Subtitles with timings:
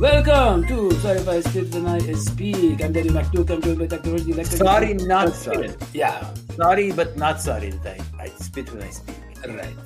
[0.00, 2.82] Welcome to Sorry If I Spit When I Speak.
[2.82, 3.50] I'm Daddy McDuke.
[3.50, 4.16] I'm joined by Dr.
[4.16, 4.46] Electric.
[4.46, 5.74] Sorry, not sorry.
[5.92, 9.16] Yeah, Sorry, but not sorry that I, I spit when I speak.
[9.46, 9.76] right.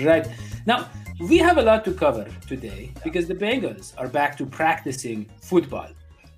[0.00, 0.26] Right.
[0.64, 0.88] Now,
[1.20, 5.88] we have a lot to cover today because the Bengals are back to practicing football.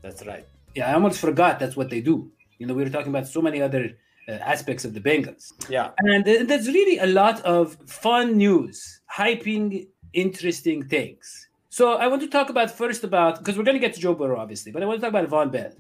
[0.03, 0.45] That's right.
[0.75, 2.33] Yeah, I almost forgot that's what they do.
[2.59, 3.91] You know, we were talking about so many other
[4.29, 5.53] uh, aspects of the Bengals.
[5.69, 5.91] Yeah.
[5.99, 11.44] And th- there's really a lot of fun news, hyping interesting things.
[11.75, 14.15] So I want to talk about first about because we're going to get to Joe
[14.15, 15.73] Burrow, obviously, but I want to talk about Vonn Bell.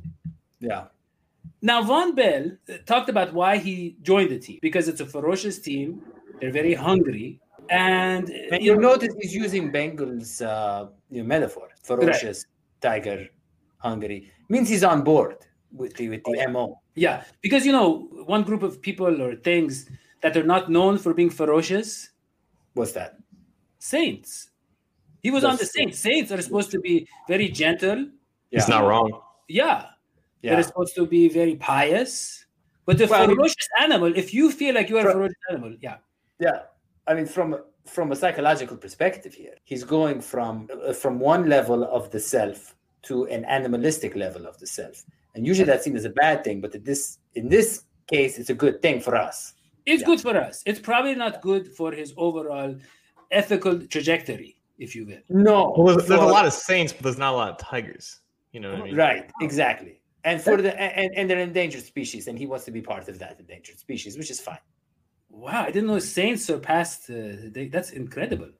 [0.58, 0.86] Yeah.
[1.62, 5.60] Now, Vonn Bell uh, talked about why he joined the team because it's a ferocious
[5.60, 6.02] team.
[6.40, 11.68] They're very hungry, and, uh, And you you know, notice he's using Bengals uh, metaphor.
[11.84, 12.44] Ferocious,
[12.80, 13.28] tiger,
[13.78, 14.32] hungry.
[14.48, 15.36] Means he's on board
[15.70, 16.80] with the, with the MO.
[16.96, 19.88] yeah, because you know, one group of people or things
[20.22, 22.10] that are not known for being ferocious,
[22.72, 23.18] What's that?
[23.78, 24.48] Saints.
[25.24, 25.98] He was The on the Saints.
[25.98, 28.00] Saints are supposed to be very gentle.
[28.50, 29.10] He's not wrong.
[29.48, 29.86] Yeah,
[30.42, 30.54] Yeah.
[30.54, 32.12] they're supposed to be very pious.
[32.86, 35.44] But the Well, I mean- ferocious animal, if you feel like you are a ferocious
[35.50, 35.96] animal, yeah,
[36.38, 36.58] Yeah.
[37.08, 37.48] I mean, from
[37.96, 42.74] from a psychological perspective here, he's going from uh, from one level of the self
[43.08, 44.96] to an animalistic level of the self.
[45.34, 47.02] And usually that's seen as a bad thing, but in this
[47.40, 47.68] in this
[48.14, 49.36] case, it's a good thing for us.
[49.86, 50.06] it's Yeah.
[50.10, 50.62] good for us.
[50.70, 52.70] It's probably not good for his overall
[53.40, 55.18] ethical trajectory, if you will.
[55.28, 55.74] No.
[55.76, 58.20] Well, there's, there's a lot of saints, but there's not a lot of tigers.
[58.52, 58.96] You know what I mean?
[58.96, 60.00] Right, exactly.
[60.24, 63.18] And for the and, and they're endangered species, and he wants to be part of
[63.18, 64.58] that endangered species, which is fine.
[65.28, 67.10] Wow, I didn't know Saints surpassed.
[67.10, 68.50] Uh, they, that's incredible.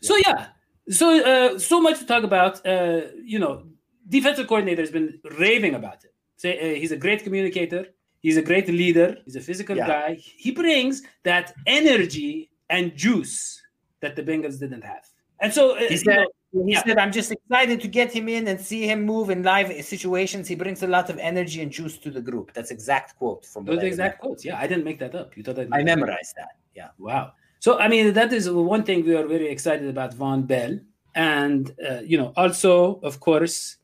[0.00, 0.48] So yeah,
[0.88, 2.64] so uh, so much to talk about.
[2.66, 3.64] Uh, you know,
[4.08, 6.14] defensive coordinator has been raving about it.
[6.36, 7.86] Say uh, he's a great communicator.
[8.20, 9.18] He's a great leader.
[9.24, 9.86] He's a physical Yeah.
[9.86, 10.14] guy.
[10.14, 13.60] He brings that energy and juice
[14.00, 15.04] that the Bengals didn't have.
[15.42, 16.16] And so uh, He said,
[16.52, 16.82] know, he yeah.
[16.84, 20.48] said, I'm just excited to get him in and see him move in live situations.
[20.48, 22.52] He brings a lot of energy and juice to the group.
[22.54, 24.44] That's exact quote from those what are I the exact quotes.
[24.44, 25.36] Yeah, I didn't make that up.
[25.36, 25.66] You thought I?
[25.72, 26.56] I memorized that.
[26.74, 26.88] Yeah.
[26.98, 27.32] Wow.
[27.58, 30.78] So I mean, that is one thing we are very excited about Vonn Bell,
[31.14, 33.76] and uh, you know, also of course,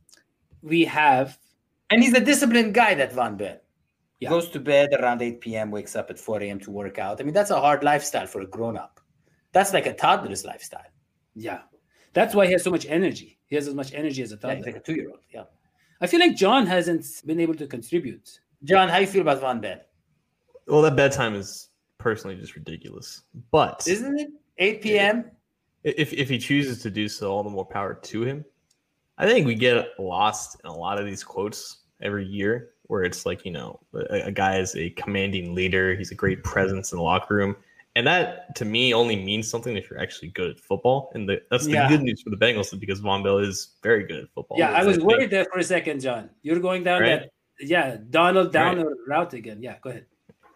[0.63, 1.39] we have
[1.91, 3.59] And he's a disciplined guy, that Vonn Bell.
[4.21, 4.31] Yeah.
[4.31, 6.59] Goes to bed around 8 p.m., wakes up at 4 a.m.
[6.61, 7.21] to work out.
[7.21, 9.01] I mean, that's a hard lifestyle for a grown up.
[9.53, 10.91] That's like a toddler's lifestyle.
[11.39, 11.61] Yeah.
[12.15, 13.39] That's why he has so much energy.
[13.47, 14.57] He has as much energy as a Yeah, toddler.
[14.57, 15.21] he's like a two year old.
[15.33, 15.45] Yeah.
[16.01, 18.41] I feel like John hasn't been able to contribute.
[18.65, 19.83] John, how you feel about Von Bed?
[20.67, 21.69] Well, that bedtime is
[21.99, 23.23] personally just ridiculous.
[23.51, 24.31] But Isn't it?
[24.59, 25.31] 8 p.m.?
[25.85, 28.45] if if he chooses to do so, all the more power to him.
[29.17, 33.25] I think we get lost in a lot of these quotes every year, where it's
[33.27, 36.99] like you know a, a guy is a commanding leader, he's a great presence in
[36.99, 37.57] the locker room,
[37.99, 41.11] and that to me only means something if you're actually good at football.
[41.15, 41.89] And the, that's the Yeah.
[41.89, 44.57] good news for the Bengals because Vonn Bell is very good at football.
[44.57, 46.31] yeah, I was think- worried there for a second, John.
[46.43, 47.21] You're going down Right.
[47.23, 47.31] that
[47.61, 49.59] yeah Donald Downer route again.
[49.61, 50.07] Yeah, go ahead.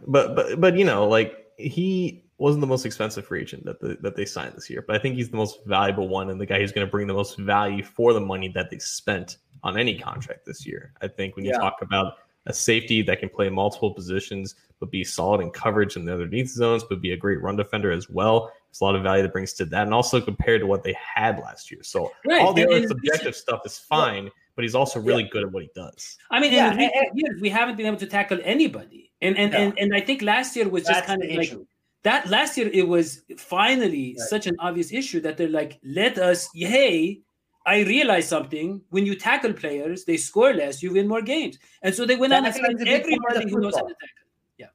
[0.07, 3.97] but but but you know, like he wasn't the most expensive free agent that the,
[4.01, 6.47] that they signed this year, but I think he's the most valuable one and the
[6.47, 9.77] guy who's going to bring the most value for the money that they spent on
[9.79, 10.93] any contract this year.
[11.03, 11.59] I think when you Yeah.
[11.59, 12.15] talk about
[12.47, 16.49] a safety that can play multiple positions but be solid in coverage in the underneath
[16.49, 18.51] zones, but be a great run defender as well.
[18.69, 20.93] There's a lot of value that brings to that, and also compared to what they
[20.99, 21.85] had last year.
[21.85, 25.45] So Right, all the and- other subjective stuff is fine, but he's also really good
[25.45, 26.19] at what he does.
[26.33, 26.95] I mean, Yeah, in recent
[27.29, 29.61] and- we haven't been able to tackle anybody, and and Yeah.
[29.61, 31.65] and, and I think last year was just kind of like issue.
[32.03, 32.29] that.
[32.29, 34.29] Last year it was finally Right.
[34.29, 37.21] such an obvious issue that they're like, let us, hey,
[37.65, 38.81] I realized something.
[38.91, 41.59] When you tackle players, they score less, you win more games.
[41.83, 43.61] And so they went on and Tackling signed is a big part of everybody who
[43.61, 43.89] knows how football.
[43.89, 44.19] to tackle.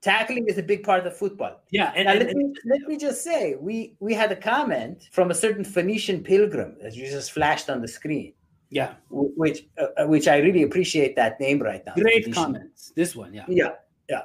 [0.01, 1.61] Tackling is a big part of football.
[1.71, 5.07] Yeah, and, Now, and- let me let me just say, we we had a comment
[5.11, 8.33] from a certain Phoenician pilgrim that you just flashed on the screen,
[8.69, 11.93] yeah, which uh, which I really appreciate that name right now.
[11.93, 12.33] great Phoenician.
[12.33, 12.91] comments.
[12.95, 13.45] This one, yeah.
[13.47, 13.75] Yeah,
[14.09, 14.23] yeah.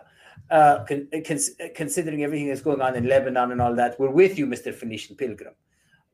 [0.50, 4.38] Uh, con- cons- considering everything that's going on in Lebanon and all that, we're with
[4.38, 5.54] you, Mister Phoenician pilgrim.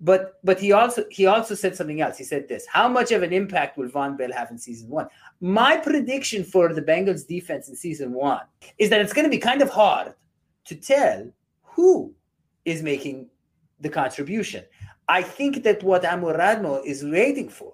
[0.01, 2.19] But but he also he also said something else.
[2.19, 5.09] He said this: How much of an impact will Vonn Bell have in season one?
[5.41, 8.43] My prediction for the Bengals defense in season one
[8.79, 10.15] is that it's going to be kind of hard
[10.67, 11.29] to tell
[11.63, 12.15] who
[12.65, 13.29] is making
[13.81, 14.65] the contribution.
[15.09, 17.73] I think that what Anarumo is waiting for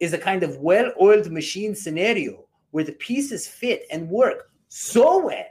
[0.00, 5.44] is a kind of well-oiled machine scenario where the pieces fit and work so well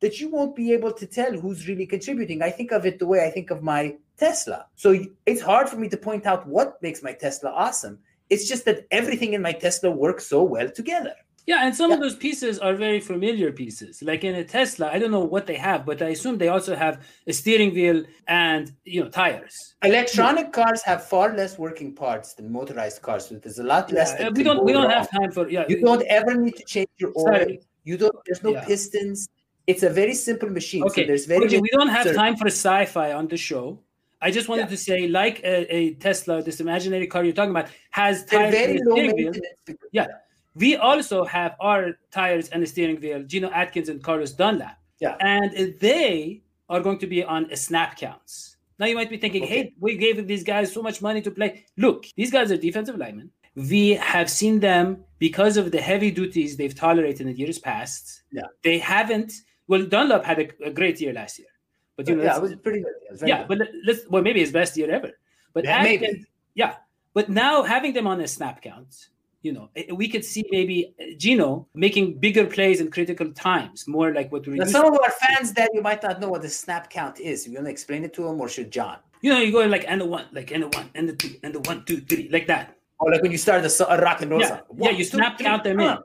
[0.00, 2.42] that you won't be able to tell who's really contributing.
[2.42, 4.66] I think of it the way I think of my Tesla.
[4.76, 7.98] So it's hard for me to point out what makes my Tesla awesome.
[8.30, 11.14] It's just that everything in my Tesla works so well together.
[11.46, 14.02] Yeah, and some of those pieces are very familiar pieces.
[14.02, 16.74] Like in a Tesla, I don't know what they have, but I assume they also
[16.74, 19.76] have a steering wheel and you know tires.
[19.84, 23.28] Electronic cars have far less working parts than motorized cars.
[23.28, 24.12] So there's a lot less.
[24.18, 24.90] Yeah, we don't we don't wrong.
[24.90, 25.64] have time for yeah.
[25.68, 27.26] You don't ever need to change your oil.
[27.26, 27.60] Sorry.
[27.84, 28.16] You don't.
[28.26, 28.64] There's no Yeah.
[28.64, 29.28] pistons.
[29.68, 30.82] It's a very simple machine.
[30.82, 31.46] Okay, So there's very.
[31.46, 33.78] Koji, we don't have time for sci-fi on the show.
[34.20, 34.68] I just wanted Yeah.
[34.68, 38.76] to say, like a, a Tesla, this imaginary car you're talking about, has tires very
[38.78, 39.30] and low steering wheel.
[39.32, 39.78] maintenance.
[39.92, 40.06] Yeah.
[40.54, 44.78] We also have our tires and a steering wheel, Geno Atkins and Carlos Dunlap.
[45.00, 45.16] Yeah.
[45.20, 48.56] And they are going to be on a snap counts.
[48.78, 49.54] Now you might be thinking, Okay.
[49.64, 51.64] hey, we gave these guys so much money to play.
[51.76, 53.30] Look, these guys are defensive linemen.
[53.54, 58.22] We have seen them because of the heavy duties they've tolerated in the years past.
[58.32, 58.42] Yeah.
[58.62, 59.32] They haven't.
[59.68, 61.48] Well, Dunlap had a, a great year last year,
[61.96, 62.92] but you know, yeah, it was pretty good.
[63.10, 63.48] Was yeah, good.
[63.48, 65.10] but let- let's well maybe his best year ever.
[65.54, 66.74] But Yeah, Atkins- yeah.
[67.14, 69.08] But now having them on a snap count,
[69.42, 74.12] you know, eh, we could see maybe Geno making bigger plays in critical times, more
[74.12, 76.42] like what we Now, used some of our fans that you might not know what
[76.42, 77.46] the snap count is.
[77.46, 78.98] You want to explain it to them, or should John?
[79.22, 81.30] You know, you go like and the one, like and the one, and the two,
[81.42, 82.76] and the one, two, three, like that.
[82.98, 84.58] Or like when you start a, a rock and roll Yeah, song.
[84.58, 84.82] yeah.
[84.88, 85.96] One, You two, snap three, count them in.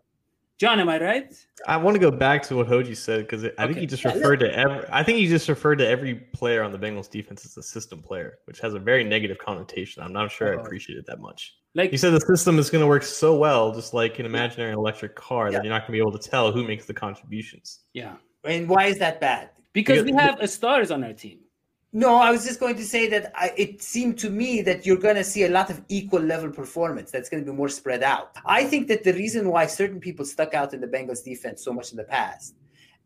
[0.61, 1.35] John, am I right?
[1.67, 3.79] I want to go back to what Hoji said because I think Okay.
[3.79, 4.83] he just referred to every.
[4.91, 7.99] I think he just referred to every player on the Bengals defense as a system
[7.99, 10.03] player, which has a very negative connotation.
[10.03, 10.61] I'm not sure I uh-huh.
[10.63, 11.55] appreciate it that much.
[11.73, 14.73] Like He said the system is going to work so well, just like an imaginary
[14.73, 15.53] electric car, Yeah.
[15.57, 17.79] that you're not going to be able to tell who makes the contributions.
[17.93, 19.49] yeah, And why is that bad?
[19.73, 21.39] because we have a stars on our team.
[21.93, 24.97] No, I was just going to say that I, it seemed to me that you're
[24.97, 27.11] going to see a lot of equal level performance.
[27.11, 28.31] That's going to be more spread out.
[28.45, 31.73] I think that the reason why certain people stuck out in the Bengals defense so
[31.73, 32.55] much in the past,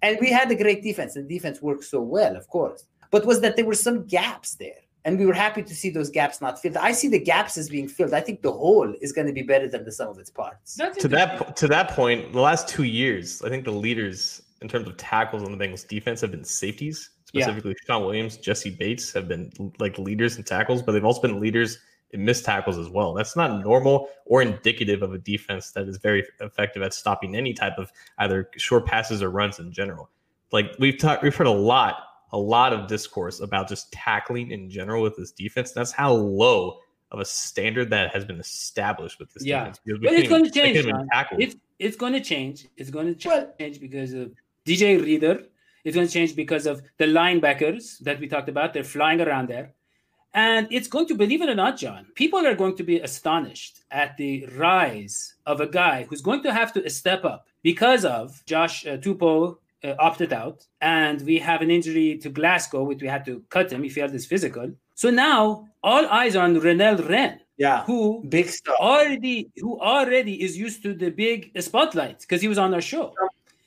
[0.04, 3.26] and we had a great defense, and the defense worked so well, of course, but
[3.26, 4.74] was that there were some gaps there.
[5.04, 6.78] And we were happy to see those gaps not filled.
[6.78, 8.16] I see the gaps as being filled.
[8.16, 10.78] I think the whole is going to be better than the sum of its parts.
[10.98, 14.88] To that to that point, the last two years, I think the leaders in terms
[14.88, 17.46] of tackles on the Bengals defense have been safeties, Yeah.
[17.46, 21.40] specifically Shawn Williams, Jessie Bates have been like leaders in tackles, but they've also been
[21.40, 21.78] leaders
[22.12, 23.14] in missed tackles as well.
[23.14, 27.54] That's not normal or indicative of a defense that is very effective at stopping any
[27.54, 30.10] type of either short passes or runs in general.
[30.52, 31.98] Like we've talked, we've heard a lot,
[32.32, 35.72] a lot of discourse about just tackling in general with this defense.
[35.72, 36.80] That's how low
[37.12, 39.60] of a standard that has been established with this Yeah.
[39.60, 39.80] defense.
[39.86, 40.76] because we But it's going to change.
[40.76, 41.08] can't even Sean.
[41.12, 41.38] tackle.
[41.42, 42.68] It's it's going to change.
[42.78, 44.32] It's going to ch- change because of
[44.66, 45.44] DJ Reader.
[45.86, 48.74] It's going to change because of the linebackers that we talked about.
[48.74, 49.72] They're flying around there.
[50.34, 53.84] And it's going to, believe it or not, John, people are going to be astonished
[53.92, 58.44] at the rise of a guy who's going to have to step up because of
[58.46, 60.66] Josh uh, Tupou uh, opted out.
[60.82, 63.84] And we have an injury to Glasgow, which we had to cut him.
[63.84, 64.74] He failed his physical.
[64.96, 67.84] So now all eyes are on Renell Wren, Yeah.
[67.84, 68.76] who Big stuff.
[68.80, 73.14] already who already is used to the big spotlight because he was on our show.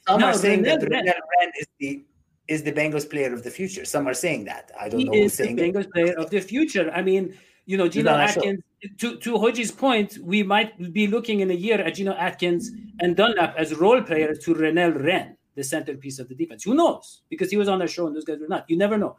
[0.09, 2.05] Some No, are saying that Renell Wren- is the
[2.49, 3.85] is the Bengals player of the future.
[3.85, 4.73] Some are saying that.
[4.81, 5.63] I don't He know who's the saying it.
[5.75, 6.91] Bengals player of the future.
[6.95, 7.37] I mean,
[7.67, 8.41] you know, Geno on our show.
[8.41, 8.63] Atkins.
[9.01, 13.17] To to Hoji's point, we might be looking in a year at Geno Atkins and
[13.17, 16.63] Dunlap as role players to Renell Wren, the centerpiece of the defense.
[16.65, 17.23] Who knows?
[17.29, 18.65] Because he was on our show and those guys were not.
[18.71, 19.17] You never know.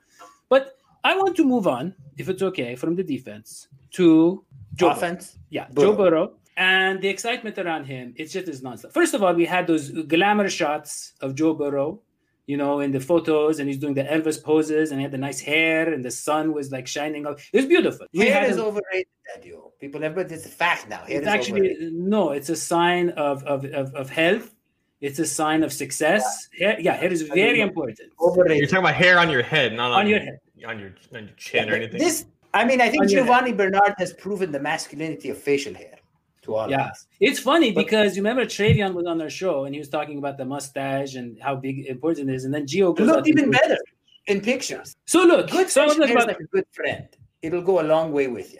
[0.48, 4.44] But I want to move on, if it's okay, from the defense to
[4.74, 4.98] Joe Burrow.
[4.98, 5.38] Offense.
[5.50, 5.92] Yeah, Burrow.
[5.92, 6.32] Joe Burrow.
[6.60, 8.92] And the excitement around him, it's just is nonstop.
[8.92, 12.02] First of all, we had those glamour shots of Joe Burrow,
[12.48, 15.18] you know, in the photos, and he's doing the Elvis poses, and he had the
[15.30, 17.40] nice hair, and the sun was like shining out.
[17.54, 18.06] It was beautiful.
[18.14, 19.72] We Hair had is him- overrated, Daddy-O.
[19.80, 21.04] People, everybody, it's a fact now.
[21.06, 21.94] Hair it's is actually overrated.
[21.94, 24.54] no, it's a sign of, of, of, of health.
[25.00, 26.50] It's a sign of success.
[26.60, 28.12] Hair, yeah, hair is very important.
[28.20, 28.58] Overrated.
[28.58, 30.40] You're talking about hair on your head, not on, On your head.
[30.68, 32.00] on your on your chin or anything.
[32.02, 35.74] This, I mean, I think On your Giovanni Bernard has proven the masculinity of facial
[35.74, 35.96] hair.
[36.50, 36.92] To all Yeah.
[37.20, 40.18] It's funny But- because you remember Travion was on our show and he was talking
[40.18, 43.52] about the mustache and how big important it is, and then Gio goes looked even
[43.52, 43.78] better
[44.28, 44.96] in pictures.
[45.06, 47.08] So look, Good so I want friendship to talk is about, like a good friend.
[47.42, 48.60] It'll go a long way with you.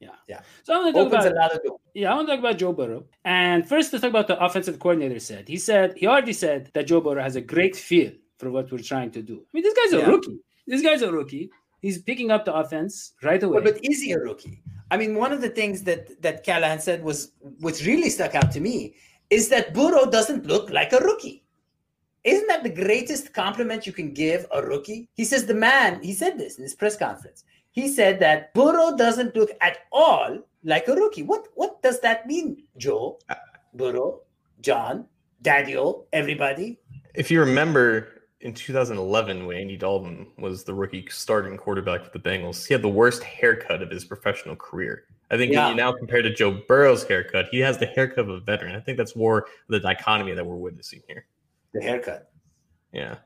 [0.00, 0.16] Yeah.
[0.28, 0.40] Yeah.
[0.64, 1.80] So I want to talk Opens about a lot of doors.
[1.94, 3.04] Yeah, I want to talk about Joe Burrow.
[3.24, 5.48] And first, let's talk about the offensive coordinator said.
[5.48, 8.78] He said, he already said that Joe Burrow has a great feel for what we're
[8.78, 9.36] trying to do.
[9.36, 10.06] I mean, this guy's a Yeah.
[10.10, 10.38] rookie.
[10.66, 11.50] This guy's a rookie.
[11.80, 13.60] He's picking up the offense right away.
[13.62, 14.62] Well, but is he a rookie?
[14.90, 18.52] I mean, one of the things that that Callahan said was, which really stuck out
[18.52, 18.94] to me,
[19.30, 21.44] is that Burrow doesn't look like a rookie.
[22.24, 25.08] Isn't that the greatest compliment you can give a rookie?
[25.14, 26.02] He says the man.
[26.02, 27.44] He said this in his press conference.
[27.72, 31.22] He said that Burrow doesn't look at all like a rookie.
[31.22, 33.34] What what does that mean, Joe, uh,
[33.74, 34.20] Burrow,
[34.60, 35.06] John,
[35.42, 36.78] Daddy-O, everybody?
[37.14, 38.13] If you remember
[38.44, 42.82] in 2011, when Andy Dalton was the rookie starting quarterback for the Bengals, he had
[42.82, 45.04] the worst haircut of his professional career.
[45.30, 45.62] I think Yeah.
[45.68, 48.76] when you now compared to Joe Burrow's haircut, he has the haircut of a veteran.
[48.76, 51.24] I think that's more the dichotomy that we're witnessing here.
[51.72, 52.30] The haircut.
[52.92, 53.16] Yeah.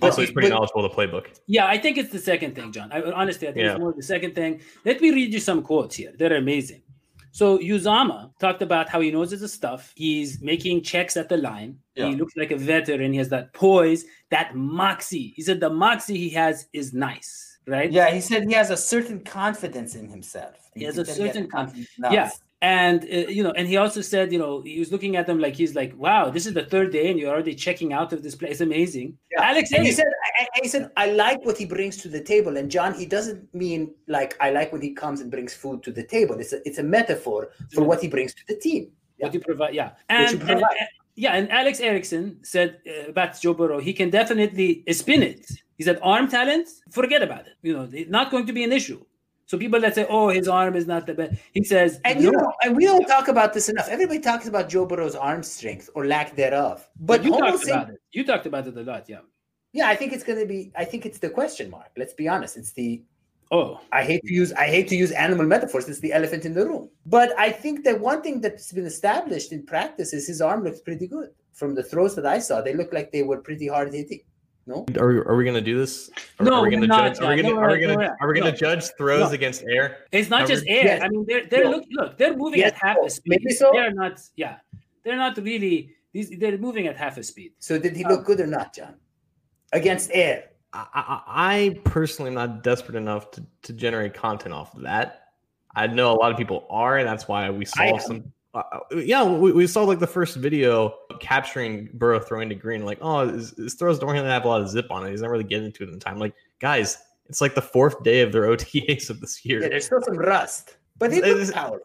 [0.00, 1.38] But- Also, he's pretty but- knowledgeable of the playbook.
[1.46, 2.90] yeah, I think it's the second thing, John.
[2.92, 3.72] I, honestly, I think Yeah.
[3.72, 4.60] it's more the second thing.
[4.84, 6.12] Let me read you some quotes here.
[6.18, 6.82] They're amazing.
[7.30, 9.92] So Uzomah talked about how he knows his stuff.
[9.96, 11.78] He's making checks at the line.
[11.94, 12.08] Yeah.
[12.08, 13.12] He looks like a veteran.
[13.12, 15.32] He has that poise, that moxie.
[15.36, 17.90] He said the moxie he has is nice, right?
[17.90, 20.56] Yeah, he said he has a certain confidence in himself.
[20.74, 21.88] He has a certain confidence.
[21.98, 22.30] Yeah.
[22.60, 25.38] And uh, you know, and he also said, you know, he was looking at them
[25.38, 28.24] like he's like, "Wow, this is the third day, and you're already checking out of
[28.24, 28.52] this place.
[28.52, 29.44] It's amazing." Yeah.
[29.44, 30.06] Alex, And he said,
[30.60, 32.56] I, said, I like what he brings to the table.
[32.56, 35.92] And John, he doesn't mean like I like when he comes and brings food to
[35.92, 36.40] the table.
[36.40, 38.90] It's a, it's a metaphor for what he brings to the team.
[39.18, 40.62] what you provide, yeah, and, provide.
[40.80, 45.50] and- yeah, and Alex Erickson said uh, about Joe Burrow, he can definitely spin it.
[45.76, 47.54] He said, arm talent, forget about it.
[47.62, 49.04] You know, it's not going to be an issue.
[49.48, 52.30] So people that say, "Oh, his arm is not the best," he says, And you
[52.30, 53.88] "No." know, and we don't talk about this enough.
[53.88, 56.86] Everybody talks about Joe Burrow's arm strength or lack thereof.
[57.00, 58.00] But you talked about it.
[58.12, 59.20] You talked about it a lot, yeah.
[59.72, 60.70] yeah, I think it's going to be.
[60.76, 61.90] I think it's the question mark.
[61.96, 62.58] Let's be honest.
[62.58, 63.02] It's the
[63.50, 65.88] Oh, I hate to use I hate to use animal metaphors.
[65.88, 66.90] It's the elephant in the room.
[67.06, 70.80] But I think that one thing that's been established in practice is his arm looks
[70.80, 71.30] pretty good.
[71.54, 74.20] From the throws that I saw, they look like they were pretty hard hitting.
[74.68, 76.10] No, Are we, are we going to do this?
[76.38, 77.18] Are, No, are we going to judge?
[77.20, 78.56] Are we going to No, are we no, going no, to are we going no.
[78.56, 79.30] judge throws No.
[79.30, 80.04] against air?
[80.12, 80.76] It's not just Covered?
[80.76, 80.84] air.
[80.84, 81.02] Yes.
[81.02, 81.70] I mean, they're they're No.
[81.70, 82.72] look look they're moving Yes.
[82.72, 83.30] at half a speed.
[83.30, 83.70] maybe so.
[83.72, 84.20] They're not.
[84.36, 84.56] Yeah,
[85.04, 85.96] they're not really.
[86.12, 87.52] These they're moving at half a speed.
[87.60, 88.96] So did he uh, look good or not, John?
[89.72, 90.50] Against air.
[90.74, 95.22] I, I, I personally am not desperate enough to, to generate content off of that.
[95.74, 98.00] I know a lot of people are, and that's why we saw am.
[98.00, 98.32] some.
[98.54, 98.62] Uh,
[98.96, 102.84] yeah, we, we saw like the first video capturing Burrow throwing to Green.
[102.84, 105.10] Like, oh, his, his throws don't really have a lot of zip on it.
[105.10, 106.18] He's not really getting into it in time.
[106.18, 109.62] Like, guys, it's like the fourth day of their OTAs of this year.
[109.62, 110.76] Yeah, there's still some rust.
[110.98, 111.80] But he It's- powerful.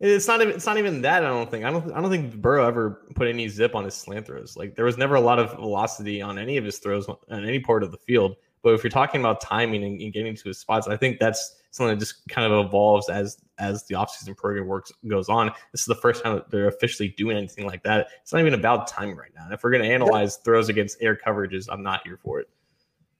[0.00, 0.54] It's not even.
[0.54, 1.24] It's not even that.
[1.24, 1.64] I don't think.
[1.64, 1.90] I don't.
[1.92, 4.56] I don't think Burrow ever put any zip on his slant throws.
[4.56, 7.60] Like there was never a lot of velocity on any of his throws on any
[7.60, 8.34] part of the field.
[8.62, 11.56] But if you're talking about timing and, and getting to his spots, I think that's
[11.74, 15.50] something that just kind of evolves as as the offseason program works goes on.
[15.72, 18.08] This is the first time that they're officially doing anything like that.
[18.22, 19.44] It's not even about timing right now.
[19.44, 22.48] And if we're going to analyze throws against air coverages, I'm not here for it.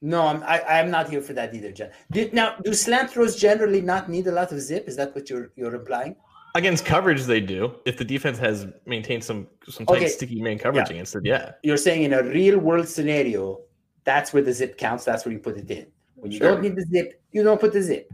[0.01, 1.89] No, I'm I, I'm not here for that either, John.
[2.11, 4.87] Did, now, do slant throws generally not need a lot of zip?
[4.87, 6.15] Is that what you're you're implying?
[6.55, 7.75] Against coverage, they do.
[7.85, 10.07] If the defense has maintained some some tight, Okay.
[10.07, 10.95] sticky man coverage Yeah.
[10.95, 11.51] against it, yeah.
[11.63, 13.61] You're saying in a real world scenario,
[14.05, 15.03] that's where the zip counts.
[15.03, 15.87] That's where you put it in.
[16.15, 16.51] When you Sure.
[16.51, 18.09] don't need the zip, you don't put the zip.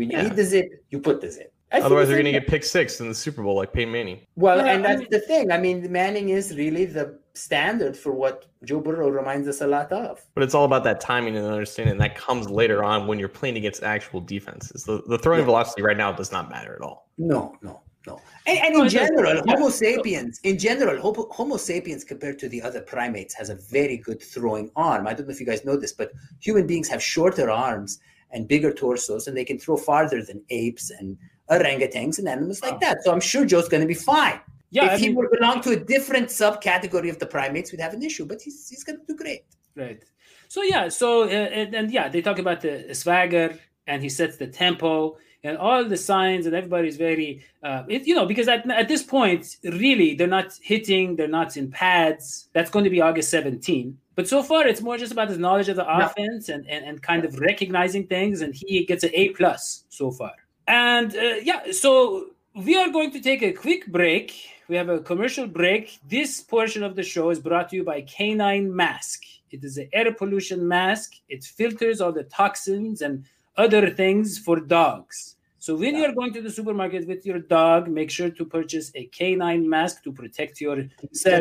[0.00, 0.22] When you Yeah.
[0.24, 1.52] need the zip, you put the zip.
[1.72, 3.92] I Otherwise, the they're going to get pick six in the Super Bowl like Peyton
[3.92, 4.20] Manning.
[4.34, 5.52] Well, Yeah, and I that's the thing.
[5.52, 9.92] I mean, Manning is really the standard for what Joe Burrow reminds us a lot
[9.92, 10.24] of.
[10.34, 11.98] But it's all about that timing and understanding.
[11.98, 14.84] That comes later on when you're playing against actual defenses.
[14.84, 15.44] The, the throwing Yeah.
[15.52, 17.10] velocity right now does not matter at all.
[17.18, 18.20] No, no, no.
[18.46, 22.62] And, and in it general, Homo sapiens, in general, Homo, Homo sapiens compared to the
[22.62, 25.06] other primates has a very good throwing arm.
[25.06, 28.00] I don't know if you guys know this, but human beings have shorter arms
[28.32, 31.16] and bigger torsos, and they can throw farther than apes and
[31.50, 33.02] orangutans and animals like that.
[33.02, 34.40] So I'm sure Joe's going to be fine.
[34.70, 37.80] Yeah, if I he mean, were belong to a different subcategory of the primates, we'd
[37.80, 38.24] have an issue.
[38.24, 39.44] But he's he's going to do great.
[39.74, 40.02] Right.
[40.48, 40.88] So yeah.
[40.88, 45.18] So uh, and, and yeah, they talk about the swagger, and he sets the tempo
[45.42, 49.02] and all the signs, and everybody's very, uh, it, you know, because at, at this
[49.02, 52.48] point, really, they're not hitting, they're not in pads.
[52.52, 53.96] That's going to be August 17.
[54.16, 56.06] But so far, it's more just about his knowledge of the Yeah.
[56.06, 60.10] offense and, and and kind of recognizing things, and he gets an A plus so
[60.10, 60.32] far.
[60.66, 64.32] And uh, yeah, so we are going to take a quick break.
[64.68, 65.98] We have a commercial break.
[66.08, 69.22] This portion of the show is brought to you by Canine Mask.
[69.50, 71.14] It is an air pollution mask.
[71.28, 73.24] It filters all the toxins and
[73.60, 75.36] other things for dogs.
[75.58, 79.04] So when you're going to the supermarket with your dog, make sure to purchase a
[79.18, 80.76] canine mask to protect your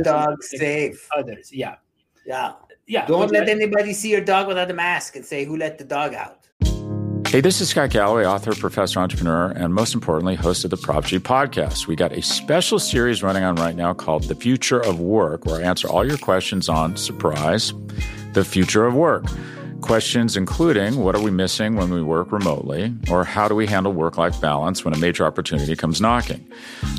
[0.03, 1.07] dog and safe.
[1.17, 1.45] others.
[1.53, 1.75] Yeah,
[2.25, 2.53] Yeah.
[2.85, 3.05] yeah.
[3.07, 5.85] Don't let I- anybody see your dog without a mask and say who let the
[5.97, 6.35] dog out.
[7.31, 11.05] Hey, this is Scott Galloway, author, professor, entrepreneur, and most importantly, host of the Prop
[11.05, 11.85] G podcast.
[11.87, 15.61] We got a special series running on right now called The Future of Work, where
[15.61, 17.71] I answer all your questions on surprise,
[18.33, 19.25] the future of work.
[19.81, 23.91] Questions including what are we missing when we work remotely, or how do we handle
[23.91, 26.45] work life balance when a major opportunity comes knocking?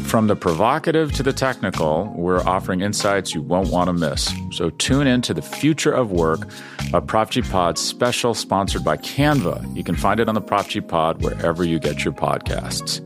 [0.05, 4.33] From the provocative to the technical, we're offering insights you won't want to miss.
[4.53, 6.49] So tune in to the future of work,
[6.93, 9.77] a Prop G Pod special sponsored by Canva.
[9.77, 13.01] You can find it on the Prop G Pod wherever you get your podcasts.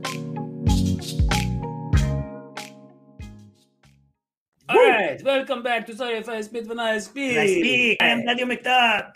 [4.66, 7.36] All right, welcome back to Sorry if I Spit When I Speak.
[7.36, 7.98] I speak.
[8.00, 9.12] I am Nadia McDuck.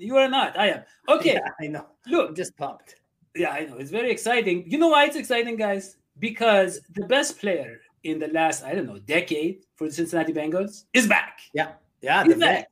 [0.00, 0.58] You are not.
[0.58, 0.82] I am.
[1.08, 1.86] Okay, Yeah, I know.
[2.06, 2.30] look.
[2.30, 2.96] I'm just pumped.
[3.36, 3.76] Yeah, I know.
[3.76, 4.64] It's very exciting.
[4.66, 5.96] You know why it's exciting, guys?
[6.18, 10.84] Because the best player in the last, I don't know, decade for the Cincinnati Bengals
[10.94, 11.40] is back.
[11.52, 11.72] Yeah.
[12.00, 12.24] Yeah.
[12.24, 12.40] He's back.
[12.58, 12.70] vet.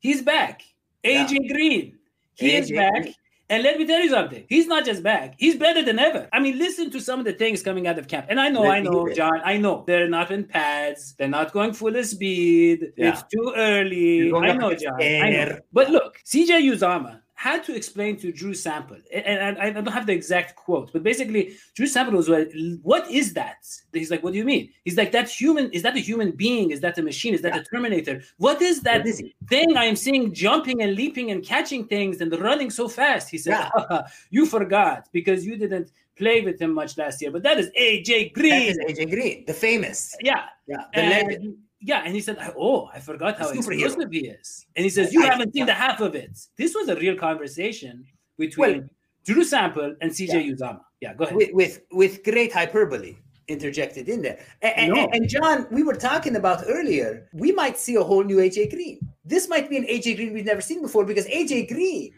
[0.00, 0.62] He's back.
[1.02, 1.26] Yeah.
[1.26, 1.98] AJ Green.
[2.34, 2.92] He is back.
[3.02, 3.14] Green.
[3.50, 4.44] And let me tell you something.
[4.48, 5.34] He's not just back.
[5.38, 6.28] He's better than ever.
[6.32, 8.26] I mean, listen to some of the things coming out of camp.
[8.28, 9.08] And I know, Let I know.
[9.14, 9.40] John.
[9.42, 11.14] I know they're not in pads.
[11.14, 12.92] They're not going full speed.
[12.96, 13.10] Yeah.
[13.10, 14.30] It's too early.
[14.34, 15.00] I know, John.
[15.00, 15.58] I know.
[15.72, 20.12] But look, CJ Uzomah had to explain to Drew Sample, and, I don't have the
[20.12, 22.50] exact quote, but basically, Drew Sample was like,
[22.82, 23.60] "What is that?"
[23.92, 25.70] He's like, "What do you mean?" He's like, "That human?
[25.70, 26.72] Is that a human being?
[26.72, 27.34] Is that a machine?
[27.34, 27.60] Is that Yeah.
[27.60, 28.22] a Terminator?
[28.38, 29.06] What is that
[29.52, 33.38] thing I am seeing jumping and leaping and catching things and running so fast?" He
[33.38, 33.54] said,
[34.36, 38.32] "You forgot because you didn't play with him much last year, but that is AJ
[38.38, 39.98] Green." is AJ Green, the famous.
[40.28, 40.82] Yeah, Yeah.
[40.92, 41.56] The and, legend.
[41.80, 45.22] Yeah, and he said, "Oh, I forgot how explosive he is." And he says, "You
[45.24, 48.04] I- haven't seen the half of it." This was a real conversation
[48.36, 48.90] between
[49.24, 50.80] Drew Sample and CJ Uzomah.
[51.00, 51.36] Yeah, go ahead.
[51.36, 53.16] with, with with great hyperbole
[53.46, 54.38] interjected in there.
[54.62, 55.08] A- a- No.
[55.12, 58.98] And, John, we were talking about earlier, we might see a whole new AJ Green.
[59.24, 62.12] This might be an AJ Green we've never seen before because AJ Green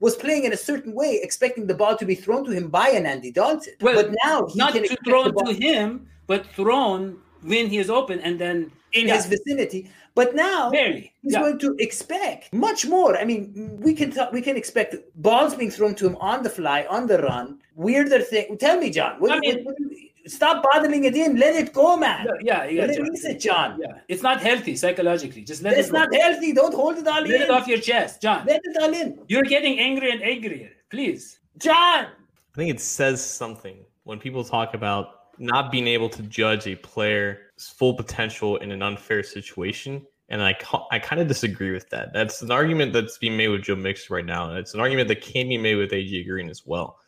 [0.00, 2.90] was playing in a certain way, expecting the ball to be thrown to him by
[2.90, 3.74] an Andy Dalton.
[3.80, 7.90] Well, but now he Not can to thrown to him, but thrown when he is
[7.90, 9.90] open, and then in yeah, his vicinity.
[10.14, 11.12] But now barely.
[11.22, 11.40] He's Yeah.
[11.40, 13.16] going to expect much more.
[13.16, 16.50] I mean, we can talk, we can expect balls being thrown to him on the
[16.50, 17.58] fly, on the run.
[17.76, 18.56] Weirder thing.
[18.58, 19.20] Tell me, John.
[19.20, 21.36] What, I mean- what- what- stop bottling it in.
[21.36, 22.26] Let it go, man.
[22.42, 23.78] Yeah, yeah, Let yeah, it release it, John.
[23.80, 23.98] yeah.
[24.08, 25.42] It's not healthy psychologically.
[25.42, 25.98] Just let It's it go.
[26.00, 26.52] not healthy.
[26.52, 27.42] Don't hold it all Let in.
[27.42, 28.44] it off your chest, John.
[28.46, 30.70] Let it all in, You're getting angrier and angrier.
[30.90, 31.38] Please.
[31.58, 32.06] John.
[32.54, 36.76] I think it says something when people talk about not being able to judge a
[36.76, 40.06] player's full potential in an unfair situation.
[40.28, 40.56] And I,
[40.90, 42.12] I kind of disagree with that.
[42.12, 44.48] That's an argument that's being made with Joe Mixon right now.
[44.48, 46.98] And it's an argument that can be made with AJ Green as well.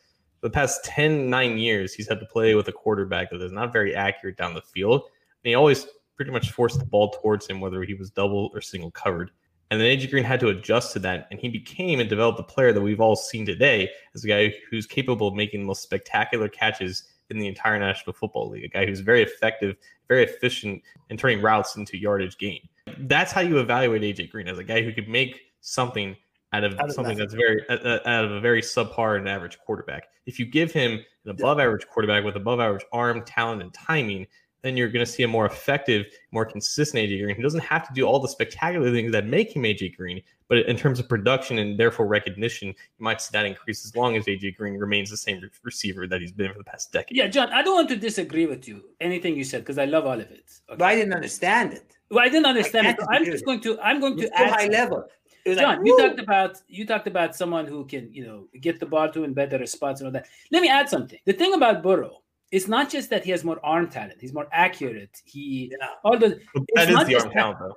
[0.40, 3.52] For the past 10, nine years, he's had to play with a quarterback that is
[3.52, 5.02] not very accurate down the field.
[5.02, 8.60] And he always pretty much forced the ball towards him, whether he was double or
[8.60, 9.30] single covered.
[9.70, 12.42] And then AJ Green had to adjust to that, and he became and developed the
[12.42, 15.82] player that we've all seen today as a guy who's capable of making the most
[15.82, 18.64] spectacular catches in the entire National Football League.
[18.64, 19.76] A guy who's very effective,
[20.08, 22.60] very efficient in turning routes into yardage gain.
[23.00, 26.16] That's how you evaluate AJ Green as a guy who could make something
[26.52, 27.18] out of Out of something nothing.
[27.18, 30.08] that's very uh, uh, out of a very subpar and average quarterback.
[30.26, 34.26] If you give him an above average quarterback with above average arm talent and timing,
[34.62, 37.36] then you're going to see a more effective, more consistent AJ Green.
[37.36, 40.58] He doesn't have to do all the spectacular things that make him AJ Green, but
[40.58, 44.26] in terms of production and therefore recognition, you might see that increase as long as
[44.26, 47.16] AJ Green remains the same re- receiver that he's been for the past decade.
[47.16, 50.06] Yeah, John, I don't want to disagree with you, anything you said, because I love
[50.06, 50.50] all of it.
[50.68, 50.76] Okay?
[50.78, 51.96] But I didn't understand it.
[52.10, 52.96] Well, I didn't understand I it.
[53.00, 54.72] So I'm just with going to I'm going It to too add high something.
[54.72, 55.04] level.
[55.46, 58.86] John, like, you talked about you talked about someone who can, you know, get the
[58.86, 60.26] ball to in better spots and all that.
[60.50, 61.18] Let me add something.
[61.24, 64.48] The thing about Burrow, it's not just that he has more arm talent, he's more
[64.52, 65.20] accurate.
[65.24, 65.88] He Yeah.
[66.04, 66.34] all those
[66.74, 67.32] that is the arm that.
[67.32, 67.74] talent, though.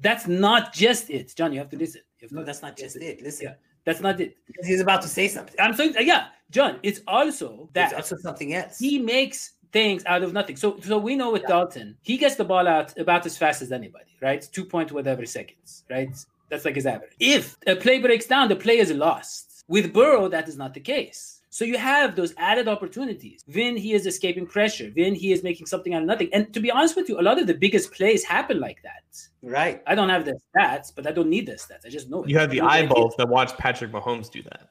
[0.00, 1.32] that's not just it.
[1.36, 2.02] John, you have to listen.
[2.20, 3.22] Have to No, that's not just it.
[3.22, 3.54] Listen, Yeah.
[3.84, 4.36] That's not it.
[4.46, 5.54] because he's about to say something.
[5.60, 8.78] I'm saying yeah, John, it's also that There's also something else.
[8.78, 10.56] he makes things out of nothing.
[10.56, 11.48] So so we know with Yeah.
[11.54, 14.42] Dalton, he gets the ball out about as fast as anybody, right?
[14.52, 16.08] Two point whatever seconds, right?
[16.48, 17.12] That's like his average.
[17.20, 19.64] If a play breaks down, the play is lost.
[19.68, 21.35] With Burrow, that is not the case.
[21.56, 25.64] So you have those added opportunities when he is escaping pressure, when he is making
[25.64, 26.28] something out of nothing.
[26.34, 29.04] And to be honest with you, a lot of the biggest plays happen like that.
[29.40, 29.82] right.
[29.86, 31.86] I don't have the stats, but I don't need the stats.
[31.86, 32.28] I just know it.
[32.28, 34.68] You have the I know that eyeballs that watch Patrick Mahomes do that.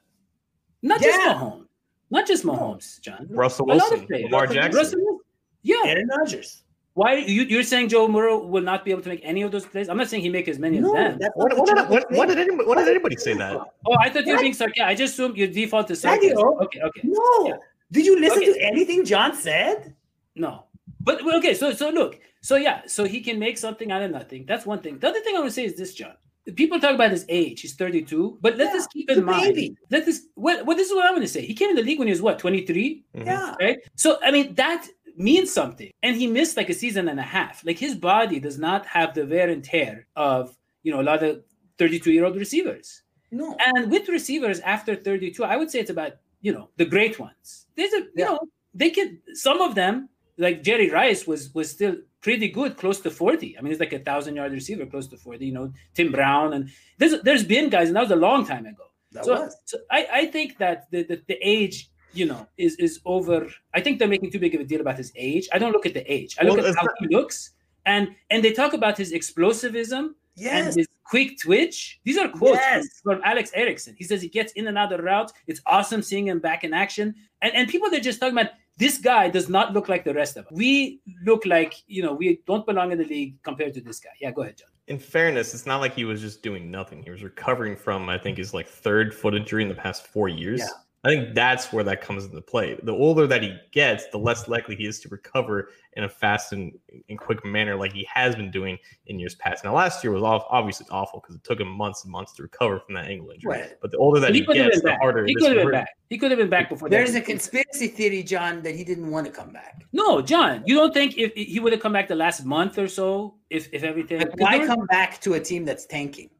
[0.80, 1.66] Not just Mahomes.
[2.08, 3.26] Not just Mahomes, John.
[3.30, 4.24] Russell A lot of Wilson, players.
[4.26, 4.78] Lamar Jackson.
[4.78, 5.20] Russell-
[5.64, 5.82] yeah.
[5.86, 6.62] Aaron Rodgers.
[6.96, 9.66] Why you, you're saying Joe Burrow will not be able to make any of those
[9.66, 9.90] plays?
[9.90, 11.18] I'm not saying he make as many No, as them.
[11.20, 13.54] that's What, what, what did, what, what did anybody, what did anybody say that?
[13.86, 14.82] Oh, I thought you were being sarcastic.
[14.82, 16.38] I just assumed your default is sarcasm.
[16.38, 16.62] Sadio.
[16.62, 17.00] Okay, okay.
[17.04, 17.56] No, Yeah.
[17.92, 18.52] Did you listen Okay.
[18.54, 19.94] to anything John said?
[20.36, 20.64] No.
[21.02, 24.10] But well, okay, so so look, so yeah, so he can make something out of
[24.10, 24.46] nothing.
[24.46, 24.98] That's one thing.
[24.98, 26.14] The other thing I want to say is this, John.
[26.54, 27.60] People talk about his age.
[27.60, 29.54] He's 32, but let Yeah, us keep in mind.
[29.54, 29.76] baby.
[29.90, 30.28] Let this.
[30.34, 31.44] Well, well, this is what I want to say.
[31.44, 33.26] He came in the league when he was what 23, Mhm.
[33.26, 33.54] Yeah.
[33.60, 33.78] right?
[33.96, 35.90] So I mean that means something.
[36.02, 37.64] And he missed like a season and a half.
[37.64, 41.22] Like his body does not have the wear and tear of you know a lot
[41.22, 41.42] of
[41.78, 43.02] 32 year old receivers.
[43.30, 43.56] No.
[43.58, 47.66] And with receivers after 32, I would say it's about, you know, the great ones.
[47.76, 48.24] There's a, you Yeah.
[48.26, 48.40] know,
[48.72, 53.10] they can some of them, like Jerry Rice was was still pretty good, close to
[53.10, 53.56] 40.
[53.58, 56.52] I mean, he's like a thousand yard receiver, close to 40, you know, Tim Brown.
[56.54, 58.84] And there's there's been guys, and that was a long time ago.
[59.12, 59.56] That so was.
[59.64, 63.46] so I, I think that the, the the age, you know, is is over.
[63.74, 65.48] I think they're making too big of a deal about his age.
[65.52, 66.36] I don't look at the age.
[66.40, 67.52] I look Well, at how not- he looks.
[67.84, 72.00] And and they talk about his explosivism and his quick twitch.
[72.04, 73.00] These are quotes from- Yes.
[73.02, 73.94] from, Alex Erickson.
[73.96, 75.32] He says he gets in and out of routes.
[75.46, 77.14] It's awesome seeing him back in action.
[77.42, 80.36] And and people that just talking about this guy does not look like the rest
[80.36, 80.52] of us.
[80.52, 84.10] We look like you know we don't belong in the league compared to this guy.
[84.20, 84.68] Yeah, go ahead, John.
[84.88, 87.02] In fairness, it's not like he was just doing nothing.
[87.02, 90.28] He was recovering from, I think, his like third foot injury in the past four
[90.28, 90.60] years.
[90.60, 90.68] Yeah.
[91.06, 92.76] I think that's where that comes into play.
[92.82, 96.52] The older that he gets, the less likely he is to recover in a fast
[96.52, 96.76] and,
[97.08, 99.62] and quick manner, like he has been doing in years past.
[99.62, 102.42] Now, last year was off, obviously awful because it took him months and months to
[102.42, 103.52] recover from that ankle injury.
[103.52, 103.74] Right.
[103.80, 105.00] But the older that he he, could have gets, been the back.
[105.00, 105.96] harder He could have been back.
[106.10, 106.88] He could have been back before.
[106.88, 107.22] There's that.
[107.22, 109.84] a conspiracy theory, John, that he didn't want to come back.
[109.92, 112.88] No, John, you don't think if he would have come back the last month or
[112.88, 114.18] so, if if everything?
[114.18, 116.30] Like, why come back to a team that's tanking?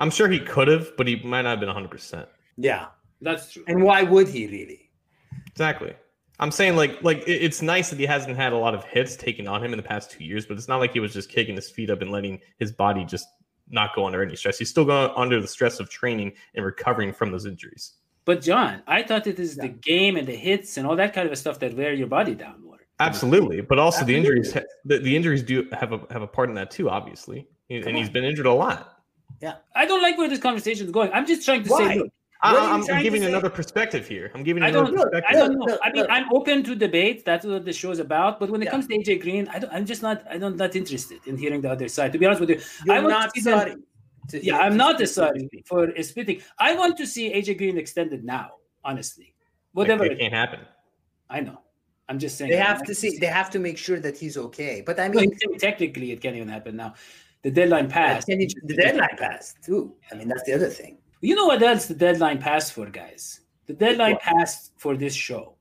[0.00, 2.26] I'm sure he could have, but he might not have been 100%.
[2.56, 2.86] Yeah.
[3.20, 3.64] That's true.
[3.66, 4.90] And why would he really?
[5.46, 5.94] Exactly.
[6.40, 9.48] I'm saying like like it's nice that he hasn't had a lot of hits taken
[9.48, 11.56] on him in the past two years, but it's not like he was just kicking
[11.56, 13.26] his feet up and letting his body just
[13.68, 14.58] not go under any stress.
[14.58, 17.94] He's still going under the stress of training and recovering from those injuries.
[18.24, 19.74] But John, I thought it is the Yeah.
[19.82, 22.62] game and the hits and all that kind of stuff that wear your body down
[22.62, 22.78] more.
[23.00, 26.54] Absolutely, but also the injuries the, the injuries do have a have a part in
[26.56, 26.88] that too.
[26.90, 29.02] Obviously, Come and he's been injured a lot.
[29.40, 31.12] Yeah, I don't like where this conversation is going.
[31.12, 31.88] I'm just trying to Why?
[31.88, 34.30] say, look, I, What are you I'm, I'm giving another perspective here.
[34.34, 35.36] I'm giving I another don't- Look, perspective.
[35.36, 35.64] I don't know.
[35.64, 36.10] Look, I mean, look.
[36.10, 37.24] I'm open to debate.
[37.24, 38.38] That's what the show is about.
[38.38, 38.70] But when it Yeah.
[38.70, 40.22] comes to AJ Green, I don't, I'm just not.
[40.30, 42.12] I don't not interested in hearing the other side.
[42.12, 43.74] To be honest with you, You're I want not to see sorry.
[44.28, 46.40] to- Yeah, to- I'm to not sorry for splitting.
[46.58, 48.52] I want to see AJ Green extended now.
[48.84, 50.04] Honestly, Like, whatever.
[50.04, 50.60] it can't happen.
[51.28, 51.58] I know.
[52.08, 52.50] I'm just saying.
[52.52, 53.18] They have to see.
[53.18, 54.80] They have to make sure that he's okay.
[54.86, 56.94] But I mean, te- technically, it can't even happen now.
[57.42, 58.28] The deadline passed.
[58.28, 59.94] can you- the deadline passed too.
[60.12, 60.98] I mean, that's the other thing.
[61.20, 63.40] You know what else the deadline passed for, guys?
[63.66, 64.22] The deadline What?
[64.22, 65.56] passed for this show.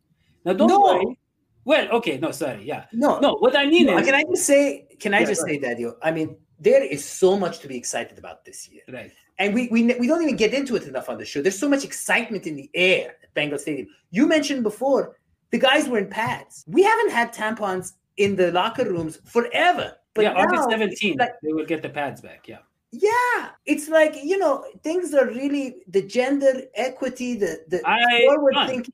[0.46, 0.82] Now, don't No.
[0.82, 1.20] worry.
[1.66, 3.36] Well, okay, no, sorry, yeah, No, no.
[3.40, 4.88] What I mean no, is, Can I just say?
[5.00, 5.96] Can I Yeah, just say that, yo?
[6.02, 9.12] I mean, there is so much to be excited about this year, right?
[9.40, 11.42] and we we we don't even get into it enough on the show.
[11.42, 13.88] There's so much excitement in the air at Bengal Stadium.
[14.12, 15.18] You mentioned before
[15.52, 16.64] the guys were in pads.
[16.68, 19.94] We haven't had tampons in the locker rooms forever.
[20.16, 22.48] But yeah, August now, 17th, like- they will get the pads back.
[22.48, 22.60] Yeah,
[23.00, 28.54] Yeah, it's like you know things are really the gender equity, the the I- forward
[28.54, 28.94] John, thinking.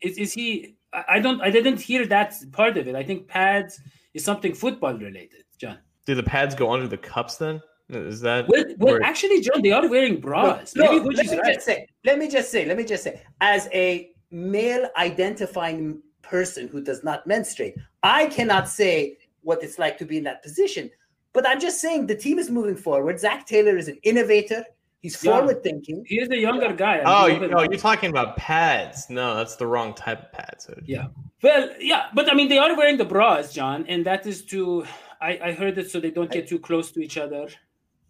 [0.00, 0.76] is is he?
[0.92, 1.40] I I don't.
[1.40, 2.94] I didn't hear that part of it.
[2.94, 3.80] I think pads
[4.14, 5.78] is something football related, John.
[6.06, 7.60] Do the pads go under the cups then?
[7.88, 10.74] Is that Well, well, where- actually, John, they are wearing bras.
[10.76, 11.54] No, Maybe let me right.
[11.54, 16.68] just say, let me just say, let me just say, as a male identifying person
[16.68, 20.90] who does not menstruate, I cannot say what it's like to be in that position.
[21.32, 23.18] But I'm just saying the team is moving forward.
[23.18, 24.64] Zac Taylor is an innovator.
[25.00, 25.32] He's Yeah.
[25.38, 26.04] forward thinking.
[26.06, 26.96] He is the younger guy.
[26.98, 29.08] and Oh, you, opened- oh, you're talking about pads.
[29.10, 30.68] No, that's the wrong type of pads.
[30.84, 31.06] Yeah.
[31.42, 34.84] Well, yeah, but I mean, they are wearing the bras, John, and that is to.
[35.20, 37.48] I, I heard it so they don't get too close to each other,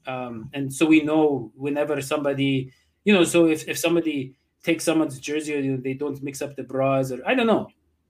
[0.06, 2.72] um, and so we know whenever somebody,
[3.04, 6.62] you know, so if if somebody takes someone's jersey, or they don't mix up the
[6.62, 7.68] bras, or I don't know,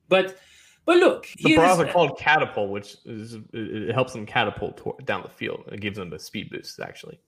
[0.09, 0.37] but
[0.85, 4.77] but look, The here's- bras are called catapult, which is it, it helps them catapult
[4.79, 5.65] toward, down the field.
[5.73, 7.21] It gives them a speed boost, actually.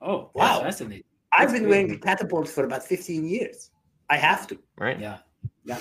[0.00, 0.58] Oh, Wow.
[0.58, 1.04] wow, fascinating.
[1.32, 1.84] I've That's been great.
[1.86, 3.70] wearing catapults for about 15 years.
[4.10, 4.58] I have to.
[4.78, 4.98] Right?
[5.00, 5.18] Yeah,
[5.64, 5.78] yeah.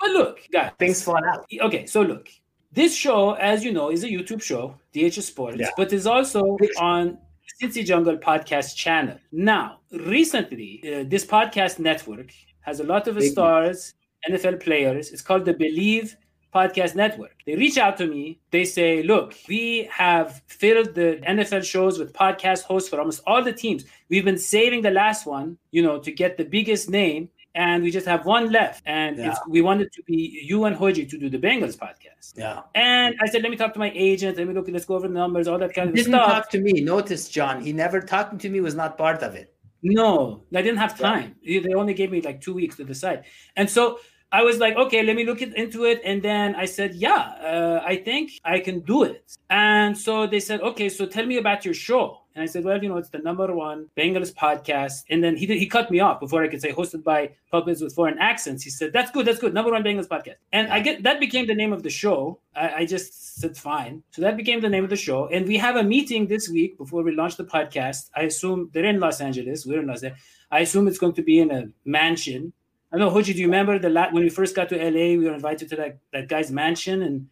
[0.00, 1.46] But look, guys, Things fall out.
[1.62, 2.28] okay, so look,
[2.72, 5.70] this show, as you know, is a YouTube show, DHS Sports, Yeah.
[5.76, 7.18] but is also on
[7.60, 9.16] Cincy Jungle podcast channel.
[9.32, 13.94] Now, recently, uh, this podcast network has a lot of Big stars,
[14.28, 15.10] NFL players.
[15.12, 16.16] It's called the Believe
[16.54, 17.36] Podcast Network.
[17.46, 18.38] They reach out to me.
[18.50, 23.42] They say, "Look, we have filled the NFL shows with podcast hosts for almost all
[23.42, 23.84] the teams.
[24.08, 27.92] We've been saving the last one, you know, to get the biggest name." And we
[27.92, 29.36] just have one left, and Yeah.
[29.48, 32.32] we wanted to be you and Hoji to do the Bengals podcast.
[32.36, 32.62] Yeah.
[32.74, 34.36] And I said, let me talk to my agent.
[34.36, 34.66] Let me look.
[34.68, 36.26] Let's go over the numbers, all that kind of Didn't stuff.
[36.32, 36.72] talk to me.
[36.80, 39.54] Notice, John, he never talking to me was not part of it.
[39.84, 41.36] No, I didn't have time.
[41.46, 43.22] They only gave me like two weeks to decide.
[43.54, 44.00] And so
[44.34, 46.00] I was like, okay, let me look it, into it.
[46.04, 47.20] And then I said, yeah,
[47.50, 49.36] uh, I think I can do it.
[49.48, 52.18] And so they said, okay, so tell me about your show.
[52.34, 55.04] And I said, well, you know, it's the number one Bengals podcast.
[55.08, 57.80] And then he did, he cut me off before I could say hosted by puppets
[57.80, 58.64] with foreign accents.
[58.64, 60.38] He said, that's good, that's good, number one Bengals podcast.
[60.52, 62.40] And I get that became the name of the show.
[62.56, 64.02] I, I just said fine.
[64.10, 65.28] So that became the name of the show.
[65.28, 68.10] And we have a meeting this week before we launch the podcast.
[68.16, 69.64] I assume they're in Los Angeles.
[69.64, 70.20] We're in Los Angeles.
[70.50, 72.52] I assume it's going to be in a mansion.
[72.94, 75.18] I know, Hoji, do you remember the la- when we first got to LA?
[75.18, 77.26] We were invited to that, that guy's mansion, and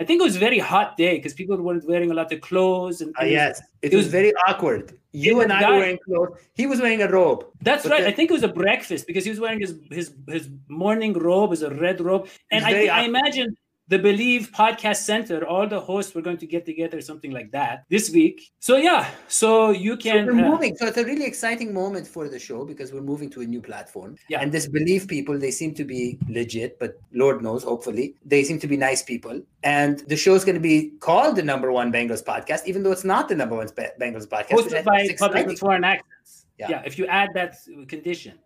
[0.00, 2.40] I think it was a very hot day because people weren't wearing a lot of
[2.40, 3.02] clothes.
[3.02, 4.98] And uh, yes, it, it was, was, very awkward.
[5.12, 6.38] You and I guy, were wearing clothes.
[6.54, 7.44] He was wearing a robe.
[7.60, 8.02] That's right.
[8.02, 11.12] The, I think it was a breakfast because he was wearing his his his morning
[11.12, 13.54] robe, is a red robe, and I, I imagine
[13.88, 17.84] the Believe Podcast Center, all the hosts were going to get together, something like that,
[17.88, 18.52] this week.
[18.60, 20.26] So yeah, so you can.
[20.26, 20.76] So we're uh, moving.
[20.76, 23.60] So it's a really exciting moment for the show because we're moving to a new
[23.60, 24.16] platform.
[24.28, 24.40] Yeah.
[24.40, 28.58] And this Believe people, they seem to be legit, but Lord knows, hopefully, they seem
[28.60, 29.42] to be nice people.
[29.62, 32.92] And the show is going to be called the number one Bengals podcast, even though
[32.92, 34.50] it's not the number one Bengals podcast.
[34.50, 36.46] Hosted by public with foreign accents.
[36.58, 36.68] Yeah.
[36.70, 36.82] yeah.
[36.86, 37.56] If you add that
[37.88, 38.38] condition.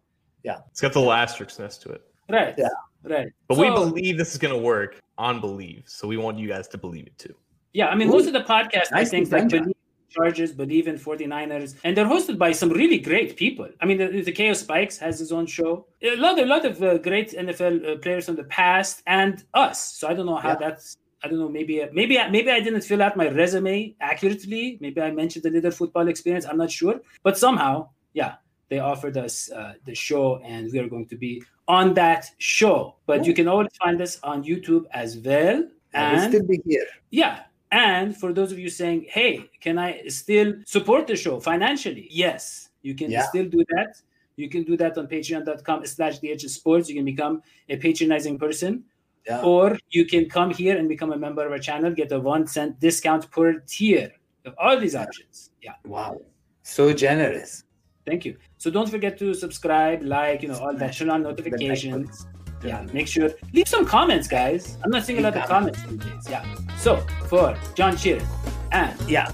[0.42, 0.58] Yeah.
[0.70, 2.02] It's got the little asterisk next to it.
[2.28, 2.54] Right.
[2.56, 2.68] Yeah.
[3.08, 3.28] Right.
[3.48, 5.84] But so, we believe this is going to work on Believe.
[5.86, 7.34] So we want you guys to believe it too.
[7.72, 7.88] Yeah.
[7.88, 8.12] I mean, Ooh.
[8.12, 9.76] most of the podcasts, nice I think, like Believe
[10.16, 13.68] Chargers, Believe in 49ers, and they're hosted by some really great people.
[13.80, 15.86] I mean, the, Takeo Spikes has his own show.
[16.02, 19.78] A lot, a lot of uh, great NFL uh, players from the past and us.
[19.98, 20.56] So I don't know how yeah.
[20.56, 20.96] that's.
[21.24, 21.48] I don't know.
[21.48, 24.78] Maybe maybe maybe I didn't fill out my resume accurately.
[24.80, 26.44] Maybe I mentioned a little football experience.
[26.44, 28.34] I'm not sure, but somehow, yeah,
[28.68, 32.96] they offered us uh, the show, and we are going to be on that show.
[33.06, 33.28] But Ooh.
[33.28, 35.66] you can always find us on YouTube as well.
[35.94, 36.86] And we'll still be here.
[37.10, 37.44] Yeah.
[37.72, 42.08] And for those of you saying, hey, can I still support the show financially?
[42.10, 43.22] Yes, you can yeah.
[43.22, 44.00] still do that.
[44.36, 46.88] You can do that on patreon.com slash DHS Sports.
[46.88, 48.84] You can become a patronizing person.
[49.26, 49.42] Yeah.
[49.42, 52.46] Or you can come here and become a member of our channel, get a one
[52.46, 54.12] cent discount per tier.
[54.44, 55.50] Of all these options.
[55.60, 55.72] Yeah.
[55.84, 56.20] Wow.
[56.62, 57.64] So generous.
[58.06, 58.36] Thank you.
[58.58, 62.26] So don't forget to subscribe, like, you know, all that, turn on notifications.
[62.64, 64.78] Yeah, make sure leave some comments, guys.
[64.82, 66.28] I'm not seeing a lot of comments these days.
[66.28, 66.42] Yeah.
[66.78, 66.96] So
[67.28, 68.26] for John Sheeran
[68.72, 69.30] and yeah,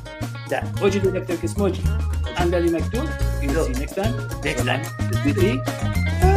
[0.49, 1.83] that Hoji Director Kismoji,
[2.37, 3.07] I'm Daddy McDool.
[3.41, 4.29] We'll see you next time.
[4.43, 6.32] Next time.